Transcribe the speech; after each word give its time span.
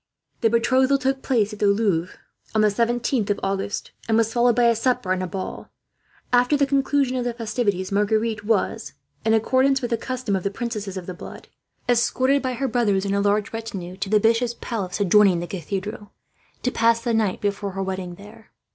The 0.39 0.49
betrothal 0.49 0.97
took 0.97 1.21
place 1.21 1.53
at 1.53 1.59
the 1.59 1.67
Louvre 1.67 2.17
on 2.55 2.61
the 2.61 2.69
17th 2.69 3.29
of 3.29 3.39
August, 3.43 3.91
and 4.07 4.17
was 4.17 4.33
followed 4.33 4.55
by 4.55 4.63
a 4.63 4.75
supper 4.75 5.11
and 5.11 5.21
a 5.21 5.27
ball. 5.27 5.69
After 6.33 6.57
the 6.57 6.65
conclusion 6.65 7.17
of 7.17 7.23
the 7.23 7.35
festivities 7.35 7.91
Marguerite 7.91 8.43
was, 8.43 8.93
in 9.23 9.35
accordance 9.35 9.79
with 9.79 9.91
the 9.91 9.97
custom 9.97 10.35
of 10.35 10.41
the 10.41 10.49
princesses 10.49 10.97
of 10.97 11.05
the 11.05 11.13
blood, 11.13 11.49
escorted 11.87 12.41
by 12.41 12.53
her 12.53 12.67
brothers 12.67 13.05
and 13.05 13.13
a 13.13 13.21
large 13.21 13.53
retinue 13.53 13.95
to 13.97 14.09
the 14.09 14.19
Bishops' 14.19 14.55
Palace 14.59 14.99
adjoining 14.99 15.39
the 15.39 15.45
Cathedral, 15.45 16.11
to 16.63 16.71
pass 16.71 16.99
the 16.99 17.13
night 17.13 17.39
before 17.39 17.73
her 17.73 17.83
wedding 17.83 18.15
there. 18.15 18.49